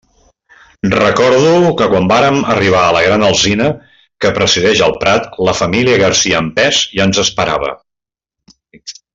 [0.93, 3.69] Recordo que quan vàrem arribar a la gran alzina
[4.25, 7.71] que presideix el prat, la família Garcia en pes ja ens esperava.